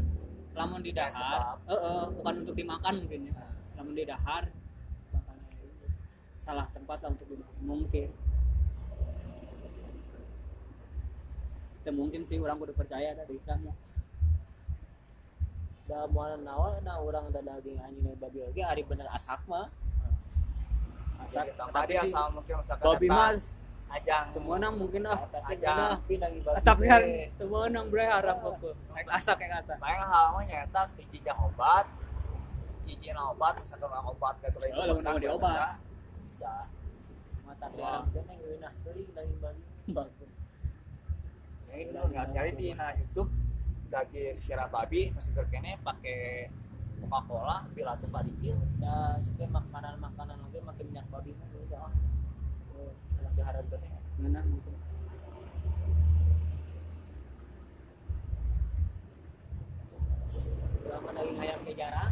lamun 0.55 0.81
di 0.83 0.91
dahar 0.91 1.55
eh, 1.67 1.75
eh, 1.75 2.05
bukan 2.19 2.35
untuk 2.43 2.55
dimakan 2.57 2.93
mungkin 3.05 3.21
ya. 3.31 3.33
Lamun 3.79 3.93
di 3.95 4.03
dahar 4.03 4.43
salah 6.37 6.67
tempat 6.71 7.03
lah 7.03 7.11
untuk 7.11 7.27
dimakan 7.27 7.63
mungkin 7.63 8.09
itu 11.87 11.95
mungkin 11.95 12.21
sih 12.27 12.35
orang 12.43 12.59
udah 12.59 12.75
percaya 12.75 13.15
dari 13.15 13.39
Islam 13.39 13.71
ya. 13.71 13.73
da 15.87 16.03
moal 16.11 16.35
nawa 16.43 16.83
na 16.83 16.99
urang 16.99 17.31
da 17.31 17.39
daging 17.39 17.79
anjing 17.79 18.11
babi 18.19 18.43
oge 18.43 18.59
ari 18.59 18.83
bener 18.83 19.07
asak 19.07 19.39
mah. 19.47 19.71
Jadi, 21.31 21.55
asak. 21.55 21.71
Tadi 21.71 21.93
asal 21.95 22.25
mungkin 22.35 22.59
misalkan 22.59 22.85
babi 22.91 23.07
mas 23.07 23.55
ajang. 23.87 24.35
temenang 24.35 24.75
mungkin 24.75 25.07
ah 25.07 25.23
tapi 25.31 25.63
Aja. 25.63 25.71
mana 25.71 25.95
pindangi 26.03 26.39
babi 26.43 26.59
tapi 26.59 26.83
kan 26.91 27.03
temenang 27.39 27.85
bre 27.87 28.03
harap 28.03 28.35
aku 28.43 28.75
naik 28.91 29.07
asak 29.15 29.39
kayak 29.39 29.63
kata 29.63 29.79
Lain 29.79 30.01
hal 30.03 30.25
mah 30.35 30.43
nyata 30.43 30.81
hiji 30.99 31.23
jang 31.23 31.39
obat, 31.39 31.87
hiji 32.83 33.15
na 33.15 33.31
obat, 33.31 33.55
misalkan 33.63 33.87
orang 33.87 34.11
obat 34.11 34.35
kayak 34.43 34.75
Oh, 34.75 34.83
lamun 34.91 35.23
obat. 35.39 35.79
Bisa. 36.27 36.67
mata 37.47 37.71
Wah. 37.79 38.03
haram 38.03 38.11
teh 38.11 38.23
ngeunah 38.27 38.73
teuing 38.83 39.07
daging 39.15 39.39
babi 39.39 39.63
Ya 41.67 41.83
nggak 41.91 42.27
cari 42.31 42.51
di 42.55 42.71
na 42.71 42.95
YouTube 42.95 43.31
daging 43.91 44.35
sirah 44.35 44.67
babi 44.71 45.11
masih 45.11 45.31
kene 45.51 45.79
pakai 45.83 46.47
Coca 47.03 47.19
Cola 47.27 47.57
bila 47.71 47.95
tuh 47.99 48.09
padikil 48.11 48.57
da 48.81 49.15
suka 49.21 49.45
makanan 49.47 49.95
makanan 50.01 50.37
oge 50.47 50.59
make 50.63 50.83
minyak 50.83 51.07
babi 51.11 51.31
mah 51.35 51.47
udah 51.51 51.81
ah 51.87 51.93
Oh, 52.77 52.93
lebih 53.23 53.41
haram 53.41 53.65
teh 53.69 53.79
mana 54.21 54.39
mungkin 54.45 54.75
Lama 60.87 61.09
daging 61.11 61.39
ayam 61.43 61.59
ke 61.67 61.73
jarang. 61.75 62.11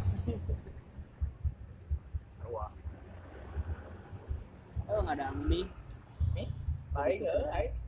Arwah. 2.44 2.70
Oh 4.84 5.00
nggak 5.00 5.16
ada 5.16 5.32
mie 5.32 5.64
nih. 6.36 6.48
Baik 6.92 7.24
goreng 7.24 7.48
tempe 7.52 7.85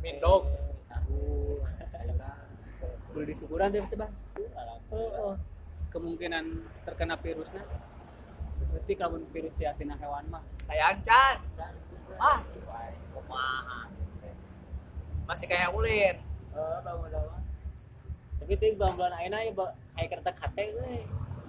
Mindog. 0.00 0.42
tahu 0.88 1.62
boleh 3.14 3.26
di 3.30 3.34
syukuran 3.34 3.70
tuh 3.70 3.94
bang 3.94 4.12
oh, 4.90 5.10
oh. 5.30 5.34
kemungkinan 5.94 6.44
terkena 6.82 7.14
virusnya 7.14 7.62
berarti 8.74 8.92
kalau 8.98 9.22
virus 9.30 9.54
di 9.54 9.64
atina 9.64 9.94
hewan 9.98 10.26
mah 10.26 10.42
sayang 10.58 10.98
Chan 11.06 11.38
ah 12.18 12.42
kumaha 13.14 13.86
masih 15.24 15.46
kayak 15.46 15.70
ulin 15.70 16.16
Oh, 16.54 16.78
bangun 16.86 17.10
bangun. 17.10 17.42
Tapi 18.38 18.54
ting 18.54 18.78
bulan 18.78 19.10
ayeuna 19.18 19.42
ya 19.42 19.50
aya 19.98 20.06
kereta 20.06 20.30
kate 20.30 20.70
euy. 20.70 21.02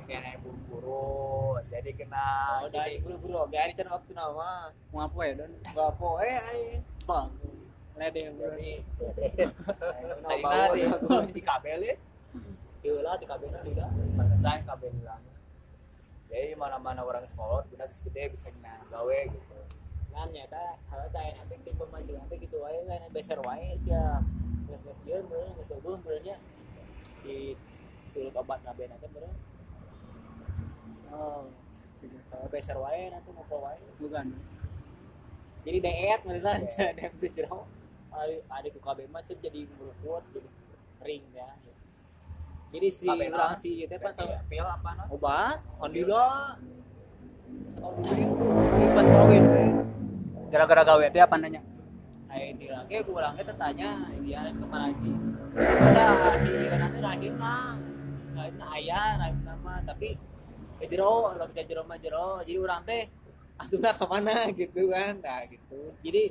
kayak 0.10 0.42
buru-buru 0.42 1.62
jadi 1.62 1.94
kena 1.94 2.66
Oh, 2.66 2.70
dari 2.74 2.98
buru-buru 3.02 3.46
ari 3.50 3.74
can 3.78 3.86
waktu 3.86 4.18
nama. 4.18 4.74
mau 4.90 5.06
apa 5.06 5.20
ya 5.30 5.34
don 5.46 5.54
Gak 5.62 5.92
poe 6.02 6.26
ai. 6.26 6.82
bang 7.06 7.30
ledeh 7.96 8.26
bro 8.32 8.50
jadi 8.54 8.74
Nah, 10.16 10.28
tadi 10.28 10.42
nari 10.44 10.80
ya. 10.82 10.92
di 11.30 11.42
kabel 11.42 11.80
ya 11.82 11.96
Heula 12.82 13.18
di 13.18 13.26
kabinnya 13.26 13.62
lila. 13.62 13.88
pantesan 14.14 14.62
kabel 14.64 14.92
hilang 14.94 15.24
jadi 16.26 16.54
mana-mana 16.54 17.02
orang 17.02 17.24
sekolah 17.24 17.64
kita 17.66 17.86
bisa 17.86 18.02
gede 18.04 18.24
bisa 18.30 18.48
kena 18.50 18.82
gawe 18.88 19.20
gitu 19.26 19.56
Kan 20.10 20.32
nyata 20.32 20.80
hal 20.88 21.12
teh 21.12 21.28
nanti 21.34 21.56
tim 21.60 21.76
pemajuan 21.76 22.24
teh 22.26 22.38
gitu 22.38 22.58
wae 22.58 22.80
kan 22.84 23.04
beser 23.12 23.36
wae 23.42 23.76
sia. 23.76 24.24
Geus 24.64 24.82
geus 24.82 25.00
ieu 25.04 25.20
meureun 25.22 25.52
geus 25.54 25.76
eueuh 25.76 26.00
meureun 26.00 26.24
nya. 26.24 26.38
Si 27.20 27.52
sulut 28.08 28.32
obat 28.32 28.64
nabe 28.64 28.88
nanti 28.88 29.12
meureun. 29.12 29.36
Oh, 31.12 31.52
kalau 32.32 32.48
beser 32.48 32.80
wae 32.80 33.12
nanti 33.12 33.28
mau 33.30 33.44
wae. 33.60 33.76
bukan 34.00 34.26
jadi 35.68 35.78
deet 35.84 36.22
ngelihat 36.24 36.64
dem 36.98 37.12
di 37.20 37.28
jero 37.36 37.68
ada 38.16 38.36
ada 38.48 38.68
ku 38.72 38.80
KB 38.80 39.00
mah 39.12 39.22
tuh 39.28 39.36
jadi 39.44 39.68
merukut 39.76 40.24
jadi 40.32 40.50
kering 41.04 41.26
ya. 41.36 41.50
Jadi 42.76 42.88
si 42.92 43.08
orang 43.08 43.56
si 43.56 43.88
itu 43.88 43.96
pas 44.02 44.12
sama 44.12 44.42
pil 44.52 44.66
apa 44.66 44.90
no 45.00 45.04
obat 45.16 45.64
ondila 45.80 46.60
pas 48.96 49.08
kawin 49.08 49.46
gara-gara 50.52 50.84
gawe 50.84 51.04
itu 51.08 51.20
apa 51.20 51.36
nanya? 51.40 51.62
Ayo 52.32 52.52
di 52.60 52.68
lagi 52.68 53.00
ulang 53.08 53.36
kita 53.40 53.54
tanya 53.56 54.12
dia 54.20 54.44
ke 54.52 54.66
mana 54.68 54.92
lagi? 54.92 55.12
Ada 55.56 56.08
si 56.42 56.52
nanti 56.76 57.00
rahim 57.00 57.36
lah 57.40 57.80
rahim 58.36 58.56
ayah 58.76 59.24
rahim 59.24 59.40
nama 59.48 59.80
tapi 59.88 60.20
eh 60.84 60.88
jero 60.92 61.32
nggak 61.32 61.48
bisa 61.56 61.62
jero 61.64 61.88
mah 61.88 61.96
jero. 61.96 62.44
Jadi 62.44 62.60
orang 62.60 62.84
teh 62.84 63.08
asuna 63.56 63.96
ke 63.96 64.04
mana? 64.04 64.52
Gitu 64.52 64.82
kan. 64.92 65.16
Nah 65.24 65.48
gitu. 65.48 65.96
Jadi 66.04 66.24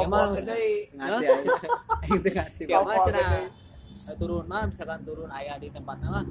emang 0.00 0.32
mau 0.32 0.36
gede 0.38 0.64
ngasih 0.96 1.28
itu 2.16 2.28
ngasih. 2.32 2.64
Cenah 3.06 4.16
turun 4.18 4.44
mah 4.48 4.62
misalkan 4.66 5.00
turun 5.04 5.30
ayah 5.30 5.56
di 5.60 5.68
tempatnya 5.68 6.08
mah 6.08 6.24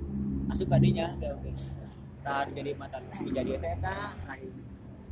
asup 0.50 0.68
kadinya 0.68 1.14
ya 1.22 1.32
oke. 1.38 1.52
Tah 2.22 2.46
jadi 2.50 2.72
mata 2.78 2.98
jadi 3.14 3.52
teh 3.58 3.76
tah 3.82 4.12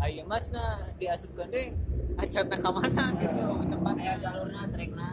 ayo 0.05 0.21
mah 0.25 0.39
cenah 0.41 0.89
diasupkeun 0.97 1.47
deh 1.53 1.67
acan 2.17 2.45
ka 2.49 2.69
mana? 2.71 3.05
Gitu. 3.15 3.45
Tempat 3.69 3.95
aya 4.01 4.13
jalurna 4.17 4.61
trekna 4.73 5.09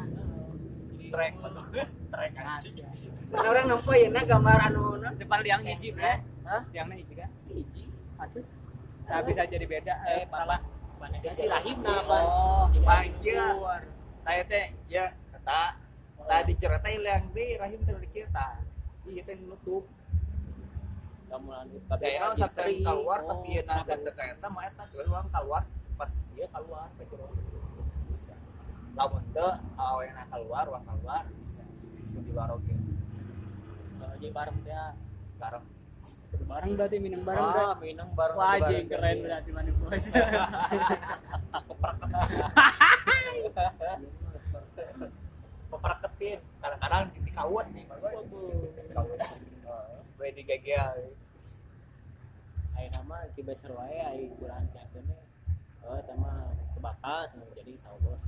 trek 1.06 1.34
betul 1.38 1.66
trek 2.12 2.32
anjing. 2.34 2.74
orang 3.36 3.66
nempo 3.70 3.92
ya 3.94 4.08
na 4.10 4.22
gambar 4.22 4.58
anu 4.70 4.98
depan 5.16 5.40
liang 5.42 5.62
hiji 5.64 5.94
bre 5.94 6.22
Hah? 6.46 6.62
liangnya 6.70 6.94
hiji 7.02 7.14
kan? 7.18 7.30
Hiji 7.50 7.82
atus. 8.22 8.62
Tak 9.06 9.22
bisa 9.26 9.42
jadi 9.46 9.66
beda. 9.66 9.94
Eh, 10.06 10.22
eh 10.22 10.24
salah 10.30 10.60
si 11.36 11.44
rahimna 11.46 11.92
apa 11.92 12.16
oh 12.24 12.64
Panjang. 12.82 13.56
tanya 14.26 14.44
teh 14.46 14.66
ya 14.90 15.04
kata 15.34 15.78
tadi 16.26 16.52
cerita 16.58 16.88
yang 16.90 17.30
di 17.30 17.54
rahim 17.60 17.80
di 17.82 18.08
kita 18.10 18.46
iya 19.06 19.22
teh 19.22 19.38
nutup. 19.42 19.86
Kamu 21.26 21.50
lanjut 21.50 21.82
kayaknya 21.98 22.34
satu 22.38 22.62
keluar 22.82 23.18
tapi 23.26 23.58
ya 23.58 23.62
nanti 23.66 23.94
teka 24.02 24.22
eta 24.34 24.48
mah 24.50 24.62
eta 24.66 24.84
orang 25.06 25.26
keluar 25.30 25.62
pas 25.98 26.12
dia 26.34 26.46
keluar 26.50 26.86
ke 26.98 27.02
jero 27.06 27.26
bisa. 28.10 28.34
Lamun 28.94 29.22
teu 29.34 29.50
awena 29.78 30.22
keluar 30.30 30.64
uang 30.70 30.84
keluar 30.86 31.24
bisa. 31.38 31.62
Bisa 31.98 32.18
di 32.22 32.30
luar 32.30 32.54
oke 32.54 32.86
jadi 34.16 34.32
bareng 34.32 34.58
dia? 34.64 34.84
Bareng 35.36 35.64
bareng 36.47 36.73
berarti 36.78 36.97
minum 37.02 37.23
bareng 37.26 37.42
ah 37.42 37.52
berarti. 37.52 37.83
minum 37.83 38.09
bareng 38.14 38.37
wah 38.38 38.54
bareng. 38.59 38.87
keren 38.87 39.16
berarti 39.23 39.50
mana 39.52 39.71
bos 39.76 40.06
peperketin. 45.66 46.38
Kadang-kadang 46.62 47.02
di 47.12 47.30
kawat 47.35 47.66
nih. 47.75 47.85
Gue 50.16 50.28
di 50.33 50.42
gagel 50.49 51.12
Ayo 52.76 52.88
nama 52.92 53.25
tiba 53.33 53.56
seru 53.56 53.73
wae 53.80 53.97
ayo 53.97 54.37
kurang 54.37 54.68
kiatkeun 54.68 55.09
oh 55.87 55.97
sama 56.04 56.52
sebakas 56.76 57.33
jadi 57.56 57.73
saubos 57.80 58.21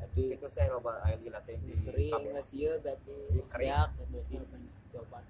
jadi 0.00 0.22
itu 0.40 0.48
saya 0.48 0.72
loba 0.72 0.96
air 1.04 1.20
gila 1.20 1.44
teh 1.44 1.60
di 1.60 1.66
misteri 1.68 2.08
kabel. 2.08 2.32
nggak 2.32 2.46
sih 2.46 2.64
berarti 2.80 3.16
Kering. 3.52 4.08
dosis 4.16 4.72
coba 4.88 5.20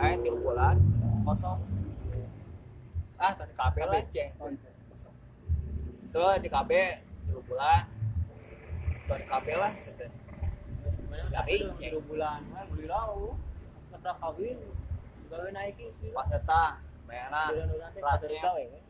Ayo 0.00 0.14
tiga 0.24 0.38
bulan 0.40 0.76
kosong. 1.28 1.60
Ah 3.20 3.32
tadi 3.36 3.52
kabel 3.52 3.88
lah 3.92 4.02
ceng. 4.08 4.30
Tuh 6.10 6.34
di 6.40 6.48
KB 6.48 6.70
tiga 7.28 7.40
bulan 7.44 7.82
tuh 9.04 9.16
di 9.20 9.26
kabel 9.28 9.58
lah 9.60 9.70
cete. 9.76 10.06
Dari 11.28 11.56
ceng. 11.76 11.92
Tiga 11.92 12.00
bulan. 12.08 12.40
Beli 12.72 12.86
lau 12.88 13.36
kerja 13.92 14.12
kawin. 14.16 14.56
Gawe 15.30 15.48
naikin 15.52 15.86
pas 15.86 15.94
sembilan 15.94 16.26
data 16.26 16.62
bayarna 17.06 17.40
bulan 17.54 17.68
bulan 17.70 17.88
teh 17.94 18.02
Kelasnya. 18.02 18.80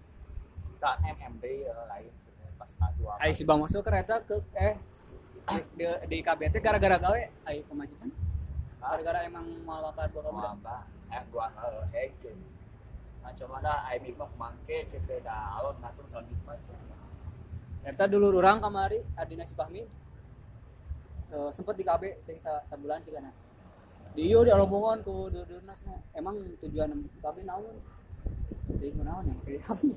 tak 0.81 0.95
MMD 1.05 1.45
ya. 1.67 1.75
Lain 1.91 2.13
satu 2.61 3.03
apa 3.09 3.25
Ayo 3.25 3.33
si 3.33 3.43
bang 3.43 3.59
masuk 3.59 3.83
kereta 3.83 4.21
ke 4.25 4.37
eh 4.55 4.77
di, 5.75 5.85
di 6.07 6.17
KBT 6.23 6.55
gara-gara 6.63 6.97
gawe. 6.97 7.21
Ayo 7.51 7.61
kemajuan 7.67 8.20
gara-gara 8.81 9.21
emang 9.29 9.47
buka 9.65 10.09
mau 10.17 10.33
budak 10.33 10.53
apa? 10.65 10.77
Eh 11.13 11.23
gua 11.29 11.47
eh 11.53 12.09
eh 12.09 12.11
cen 12.17 12.37
nah 13.21 13.33
cuma 13.37 13.61
dah 13.61 13.85
ayo 13.93 14.01
mimpi 14.01 14.25
mangke 14.41 14.79
teh 14.89 15.21
dah 15.21 15.61
alon 15.61 15.77
ngatur 15.85 16.05
soal 16.09 16.25
mimpi 16.25 16.57
cen 16.65 16.81
Eta 17.81 18.05
dulu 18.05 18.37
orang 18.37 18.61
kamari 18.61 19.01
Adina 19.17 19.49
si 19.49 19.57
Fahmi. 19.57 19.81
Eh, 21.33 21.51
sempet 21.55 21.81
di 21.81 21.85
KB 21.85 22.03
ceng 22.29 22.37
sa, 22.37 22.61
sabulan 22.69 23.01
juga 23.01 23.25
nah 23.25 23.33
di 24.11 24.27
ieu 24.27 24.43
di 24.43 24.51
rombongan 24.51 25.07
ku 25.07 25.31
dudurnas 25.31 25.87
emang 26.19 26.35
tujuan 26.59 26.91
KB 27.23 27.37
naon? 27.47 27.79
Jadi 28.67 28.87
naon 28.99 29.25
yang 29.31 29.39
kayak 29.47 29.71
apa 29.71 29.83
ya? 29.87 29.95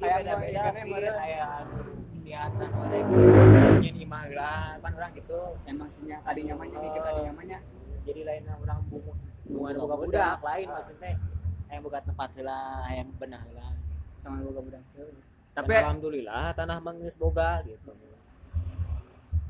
nah 0.00 0.62
tapi 0.66 0.80
meureun. 0.82 1.14
kayak 1.14 1.50
niatan 2.22 2.68
orang 2.70 3.80
nyen 3.80 3.96
imah 4.04 4.24
lah 4.36 4.78
kan 4.80 4.92
orang 4.94 5.12
gitu. 5.16 5.40
Emang 5.66 5.88
sinya 5.90 6.20
kadi 6.22 6.40
nyamannya 6.48 6.78
mikir 6.78 7.00
kadi 7.02 7.20
nyamannya. 7.28 7.58
Jadi 8.06 8.20
lain 8.24 8.44
orang 8.48 8.80
buku 8.88 9.12
bukan 9.50 9.72
Buka 9.76 9.96
budak. 9.98 10.36
lain 10.40 10.68
maksudnya. 10.70 11.12
Yang 11.70 11.80
buka 11.86 11.98
tempat 12.02 12.30
lah 12.42 12.86
yang 12.90 13.08
benah 13.18 13.44
lah. 13.54 13.72
Sama 14.18 14.42
buka 14.44 14.60
budak. 14.62 14.84
tapi 15.50 15.74
alhamdulillah 15.74 16.54
tanah 16.54 16.78
mangis 16.78 17.18
boga 17.18 17.60
gitu. 17.66 17.90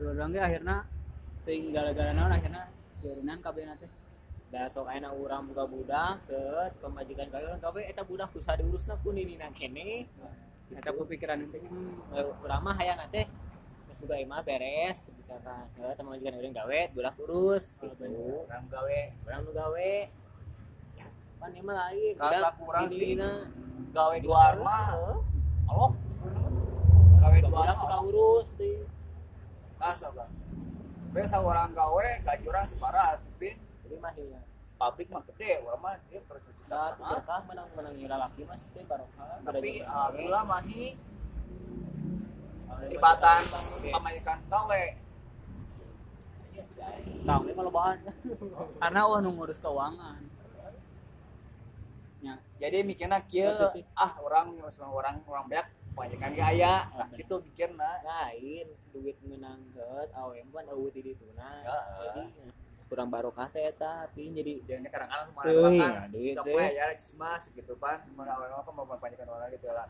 Dulu 0.00 0.16
orang 0.16 0.32
akhirnya 0.32 0.88
ting 1.44 1.70
gara-gara 1.76 2.10
naon 2.16 2.32
akhirnya 2.32 2.72
jadinan 3.04 3.38
KB 3.44 3.56
nanti. 3.68 3.86
Da 4.50 4.66
sok 4.66 4.90
ayeuna 4.90 5.14
urang 5.14 5.46
buka 5.46 5.62
budak 5.62 6.26
ke 6.26 6.42
pemajikan 6.82 7.30
orang 7.30 7.62
kabeh 7.62 7.86
eta 7.86 8.02
budak 8.02 8.34
bisa 8.34 8.58
diurusna 8.58 8.98
ku 8.98 9.14
nini 9.14 9.38
nang 9.38 9.54
kene 9.54 10.10
Eta 10.70 10.90
kepikiran 10.94 11.42
intinya 11.42 11.70
Hmm, 11.70 12.62
mah 12.62 12.74
hayang 12.78 12.98
teh 13.10 13.26
geus 13.90 14.06
boga 14.06 14.22
imah 14.22 14.38
beres 14.46 15.10
misalkan 15.18 15.66
ya 15.74 15.90
teman 15.98 16.14
majikan 16.14 16.38
urang 16.38 16.54
gawe 16.54 16.80
budak 16.94 17.14
urus 17.26 17.74
gitu. 17.82 18.06
Orang 18.46 18.70
gawe. 18.70 19.00
Urang 19.26 19.40
nu 19.42 19.50
gawe. 19.50 19.92
Ya 20.94 21.06
pan 21.42 21.50
mah 21.58 21.74
lain 21.90 22.14
Rasa 22.14 22.50
kurang 22.54 22.86
sih. 22.86 23.18
gawe 23.90 24.14
di 24.14 24.26
luar 24.30 24.54
mah 24.62 24.94
alok 25.66 25.92
gawe 27.18 27.34
di 27.34 27.48
luar 27.50 27.66
kita 27.74 27.98
urus 28.06 28.46
teh 28.54 28.86
Kasa 29.80 30.06
bang. 30.14 30.30
Biasa 31.10 31.36
orang 31.42 31.74
gawe 31.74 32.06
gaji 32.22 32.44
orang 32.46 32.62
separah, 32.68 33.18
tapi 33.18 33.58
jadi 33.58 33.96
mah 33.98 34.14
ya 34.14 34.38
pabrik 34.80 35.12
mah 35.12 35.20
gede, 35.28 35.60
orang 35.60 35.80
mah 35.84 35.94
dia 36.08 36.25
per 36.25 36.40
juta 36.40 36.96
Nah, 36.96 37.40
menang 37.44 37.68
menang 37.75 38.20
laki 38.30 38.46
mas 38.49 38.72
teh 38.72 38.80
barokah. 38.88 39.42
Tapi 39.44 39.84
alhamdulillah 39.84 40.42
mani 40.49 40.96
tibatan 42.88 43.40
pamajikan 43.92 44.38
gawe. 44.49 44.84
Tahu 47.20 47.40
ini 47.44 47.52
kalau 47.52 47.72
bahan. 47.75 47.99
karena 48.80 49.00
wah 49.04 49.18
ngurus 49.20 49.58
keuangan. 49.60 50.22
Ya, 52.20 52.37
Jadi 52.60 52.84
mikirnya 52.84 53.20
kieu 53.25 53.49
Itu 53.49 53.66
sih. 53.72 53.84
ah 53.96 54.12
orang 54.20 54.60
sama 54.68 54.92
orang 54.92 55.25
orang 55.25 55.44
banyak 55.49 55.66
pamajikan 55.96 56.32
gaya, 56.37 56.87
lah 56.92 57.08
itu 57.16 57.34
mikirna. 57.40 58.00
Lain 58.04 58.66
duit 58.92 59.16
menang 59.25 59.60
heut 59.72 60.08
awe 60.12 60.37
kan 60.37 60.64
eueuh 60.70 60.92
di 60.92 61.00
ditu 61.00 61.26
nah. 61.34 61.64
Jadi 61.64 62.22
kurang 62.90 63.06
barokah 63.06 63.47
teh 63.54 63.70
eta 63.70 64.11
tapi 64.11 64.35
jadi 64.35 64.66
Jadi 64.66 64.90
kadang-kadang 64.90 65.30
teh. 66.42 66.54
we 66.59 66.66
ya 66.75 66.90
cismas 66.99 67.47
gitu 67.54 67.78
kan, 67.78 68.02
mana 68.18 68.35
orang 68.35 68.66
kan 68.66 68.75
mau 68.75 68.82
pamajikan 68.82 69.30
orang 69.30 69.47
gitu 69.54 69.70
lah. 69.70 69.87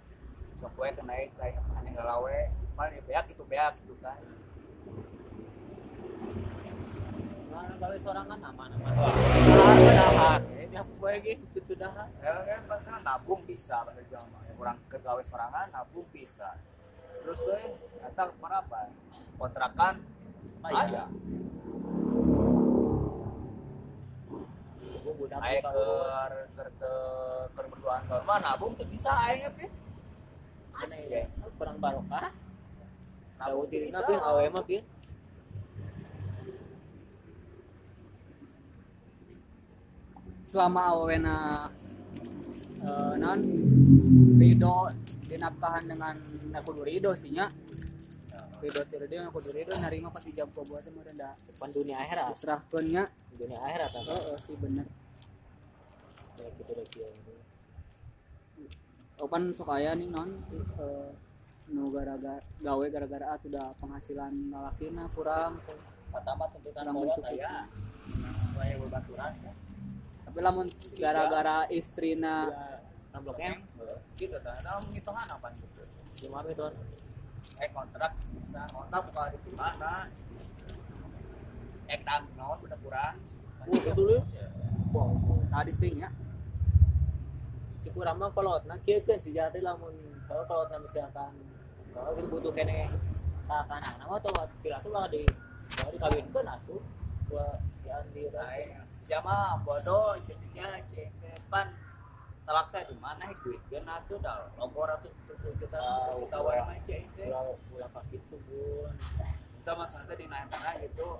Sok 0.60 0.76
we 0.76 0.92
kena 0.92 1.16
lain 1.16 1.54
aneh 1.80 1.90
ngelawe, 1.96 2.40
mana 2.76 3.00
beak 3.08 3.26
itu 3.32 3.42
beak 3.48 3.72
gitu 3.80 3.96
kan. 4.04 4.20
mana 7.50 7.76
gawe 7.76 7.96
sorangan 7.98 8.38
aman-aman. 8.40 8.92
Wah, 8.94 9.74
dah. 9.76 10.38
Ya 10.70 10.82
poe 10.86 11.14
ge 11.18 11.34
itu 11.34 11.74
dah. 11.74 12.06
Ya 12.22 12.30
kan 12.46 12.62
bangsa 12.70 13.02
nabung 13.02 13.42
bisa 13.42 13.82
mah. 13.82 13.92
Yang 13.96 14.28
Orang 14.60 14.76
kegawe 14.86 15.22
sorangan 15.24 15.66
nabung 15.74 16.06
bisa. 16.14 16.56
Terus 17.20 17.40
tuh 17.42 17.58
kata 18.00 18.22
ke 18.32 18.34
mana 18.40 18.64
apa? 18.64 18.88
Kontrakan 19.36 19.94
aya. 20.62 21.04
Gua 25.40 25.48
budak 25.48 25.48
Aya 25.48 25.60
buka 25.64 25.70
ke 25.72 25.80
urus. 25.80 26.14
ke 26.52 26.64
ke 26.76 26.92
ke 27.56 27.60
berduaan 27.72 28.02
mah 28.28 28.38
nabung 28.44 28.72
tuh 28.76 28.84
bisa 28.92 29.08
aya 29.08 29.48
pi. 29.56 29.66
Aneh 30.76 31.00
ya. 31.08 31.24
Kurang 31.56 31.80
barokah. 31.80 32.28
Nabung 33.40 33.66
diri 33.72 33.88
bisa. 33.88 34.04
nabi 34.04 34.14
awe 34.20 34.44
mah 34.52 34.64
pieu. 34.68 34.82
selama 40.50 40.82
awena 40.90 41.70
eh, 42.82 43.14
non 43.22 43.40
Rido 44.40 44.88
dinafkahan 45.30 45.84
dengan 45.86 46.16
nakudu 46.50 46.82
Rido 46.82 47.12
sih 47.14 47.30
nya. 47.30 47.46
Rido 48.58 48.80
teu 48.88 48.98
Rido 48.98 49.20
nakudu 49.22 49.52
Rido 49.52 49.76
narima 49.78 50.08
pas 50.10 50.24
ijab 50.26 50.48
buat 50.50 50.82
teh 50.82 50.90
meureun 50.90 51.14
da 51.14 51.30
Depan 51.46 51.70
dunia 51.70 52.02
akhirat. 52.02 52.34
diserahkeun 52.34 52.86
nya. 52.90 53.04
Dunia 53.36 53.60
akhirat? 53.62 53.90
Heeh 53.94 54.36
sih 54.40 54.56
bener. 54.58 54.86
Kayak 54.88 54.88
gitu 54.88 54.88
deh 54.90 56.18
kieu. 56.18 56.29
Opan 59.20 59.52
sok 59.52 59.68
aya 59.76 59.92
nih 59.92 60.08
non 60.08 60.30
eh, 60.80 61.10
nu 61.70 61.92
gara-gara 61.92 62.40
gawe 62.64 62.84
gara-gara 62.88 63.36
ah 63.36 63.38
udah 63.38 63.66
penghasilan 63.76 64.32
lalakina 64.48 65.04
kurang 65.12 65.60
Pertama 66.10 66.42
tuntutan 66.50 66.82
Kurang 66.82 66.96
mencukupi. 67.06 67.38
aya. 67.38 67.70
Saya 68.58 68.74
berbaturan 68.82 69.30
ya. 69.38 69.52
tapi 70.26 70.38
lamun 70.42 70.66
gara-gara 70.98 71.66
istrina 71.70 72.50
Ya, 72.50 73.18
6 73.18 73.26
blok 73.26 73.38
M. 73.38 73.56
Gitu 74.14 74.36
kan. 74.42 74.54
Nah, 74.62 74.78
menghitungan 74.82 75.26
apa 75.26 75.46
gitu. 75.58 75.82
Cuma 76.26 76.42
itu 76.46 76.66
Eh 77.60 77.70
kontrak 77.70 78.12
bisa 78.40 78.62
kontrak 78.70 79.00
buka 79.10 79.22
di 79.34 79.52
mana? 79.54 80.06
Eh 81.86 81.98
naon 82.34 82.58
bener 82.62 82.78
kurang. 82.82 83.14
Oh, 83.60 83.70
betul 83.70 84.22
ya. 84.34 84.46
tadi 85.50 85.72
sing 85.74 85.94
ya 86.00 86.10
Cikurang 87.80 88.16
mah 88.20 88.30
kolot. 88.32 88.62
Nah 88.68 88.76
kieu 88.84 89.00
keun 89.02 89.20
si 89.20 89.32
jati 89.32 89.60
lamun 89.64 89.92
kalau 90.28 90.44
kolot 90.44 90.68
na 90.70 90.78
misalkan 90.78 91.32
kalau 91.90 92.12
kita 92.14 92.28
butuh 92.28 92.52
kene 92.52 92.86
takan 93.50 93.82
nama 93.82 94.14
atau 94.20 94.30
kira 94.62 94.78
tuh 94.84 94.92
lah 94.94 95.08
di 95.10 95.24
kalau 95.74 95.90
dikawinkeun 95.96 96.46
asuh. 96.46 96.82
Gua 97.28 97.48
Nah, 97.90 98.06
lah. 98.06 98.54
eh, 98.54 98.70
siapa 99.02 99.58
bodoh 99.66 100.14
jadinya 100.22 100.78
cek 100.94 101.10
depan 101.18 101.66
telaknya 102.46 102.80
di 102.86 102.96
mana 103.02 103.26
duit 103.42 103.58
dia 103.66 103.82
nanti 103.82 104.14
dah 104.22 104.46
logo 104.54 104.86
ratus 104.86 105.10
tujuh 105.26 105.50
juta 105.58 105.78
kita 106.14 106.38
wae 106.38 106.60
mah 106.62 106.78
cek 106.86 107.00
itu 107.10 107.22
Pulau 107.26 107.58
pulau 107.66 107.90
kaki 107.90 108.16
tuh 108.30 108.38
bun. 108.46 108.94
kita 109.58 109.70
mah 109.74 109.88
santai 109.90 110.16
di 110.22 110.26
mana 110.30 110.54
gitu. 110.78 111.18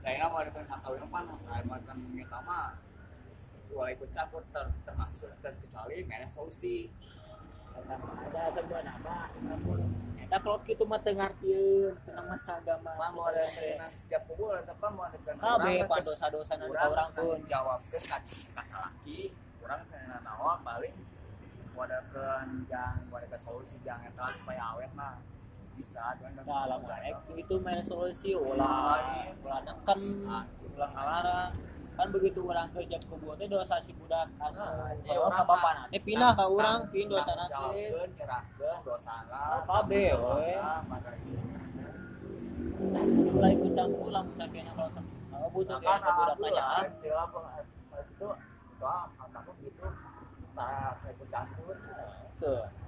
Kayaknya 0.00 0.26
mau 0.30 0.40
dengan 0.46 0.78
tahu 0.78 0.94
yang 0.94 1.10
nah 1.10 1.58
mau 1.66 1.76
dengan 1.82 1.98
kita 2.14 2.38
mah 2.46 2.66
boleh 3.70 3.94
ikut 3.94 4.10
campur 4.10 4.42
ter, 4.50 4.66
termasuk 4.82 5.30
terkecuali 5.40 6.02
mana 6.04 6.26
solusi 6.26 6.90
ada 7.90 8.52
sebuah 8.52 8.82
nama 8.84 9.30
namun 9.40 9.80
eta 10.20 10.38
kolot 10.46 10.62
kitu 10.62 10.86
mah 10.86 11.02
teu 11.02 11.10
ngartieun 11.18 11.90
tentang 12.06 12.26
masa 12.30 12.62
agama. 12.62 12.94
Mau 13.10 13.26
ada 13.26 13.42
dengan 13.42 13.90
setiap 13.90 14.22
kubur 14.30 14.54
apa 14.54 14.86
mau 14.94 15.10
dengan 15.10 15.34
Kabeh 15.34 15.82
pan 15.90 15.98
dosa-dosa 15.98 16.54
nu 16.54 16.70
orang 16.70 16.86
orang 16.94 17.10
pun. 17.18 17.38
jawab 17.50 17.82
ke 17.90 17.98
kasih 17.98 18.54
laki 18.54 19.34
orang 19.66 19.82
saya 19.90 20.22
naon 20.22 20.62
paling 20.62 20.94
mau 21.74 21.82
ada 21.82 21.98
ke 22.14 22.22
yang 22.70 22.94
mau 23.10 23.18
ada 23.18 23.26
ke 23.26 23.38
solusi 23.42 23.82
jangan 23.82 24.06
eta 24.06 24.30
supaya 24.30 24.62
awet 24.70 24.94
mah 24.94 25.18
bisa 25.74 26.14
dengan 26.14 26.46
Kalau 26.46 26.78
ngarek 26.78 27.16
itu 27.34 27.54
main 27.58 27.82
solusi 27.82 28.30
ulah. 28.38 29.02
ulah 29.42 29.60
neken. 29.66 29.98
Ulah 30.78 30.90
ngalarang 30.94 31.50
kan 32.00 32.08
begitu 32.08 32.40
orang 32.48 32.72
kerja 32.72 32.96
ke 32.96 33.14
buat 33.20 33.36
teh 33.36 33.44
dosa 33.44 33.76
si 33.84 33.92
budak 33.92 34.32
kan. 34.40 34.52
Ya 35.04 35.12
kalau 35.12 35.20
orang 35.20 35.36
ka 35.36 35.44
bapak 35.44 35.72
nanti 35.76 35.98
pindah 36.00 36.32
ke 36.32 36.44
orang 36.48 36.78
pindah 36.88 37.20
dosa 37.20 37.32
nanti. 37.36 37.84
nyerahkeun 38.16 38.78
dosa 38.88 39.14
we. 39.84 40.04
mulai 43.30 43.52
ikut 43.52 43.72
campur 43.76 44.08
lah 44.08 44.24
misalnya 44.24 44.72
kalau 44.72 44.90
kalau 45.28 45.48
butuh 45.52 45.76
kan 45.84 46.00
kayak 46.00 46.16
ke 46.16 46.32
budak 46.40 46.64
aja. 46.64 46.66
itu 46.88 48.28
itu 48.72 48.84
apa 48.88 49.50
gitu. 49.60 49.86
Tak 50.56 51.04
ikut 51.04 51.28
campur. 51.28 51.76
Tuh 52.40 52.79